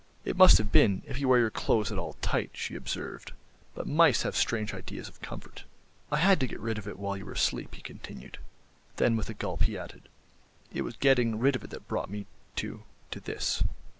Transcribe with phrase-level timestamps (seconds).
[0.25, 3.33] "It must have been, if you wear your clothes at all tight," she observed;
[3.75, 5.63] "but mice have strange ideas of comfort."
[6.11, 8.39] "I had to get rid of it while you were asleep," he continued;
[8.95, 10.09] then, with a gulp, he added,
[10.73, 12.25] "it was getting rid of it that brought me
[12.55, 13.61] to—to this."